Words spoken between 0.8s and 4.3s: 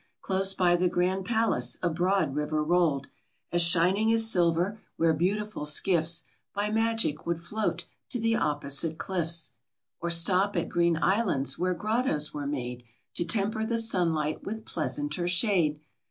grand palace a broad river rolled, As shining as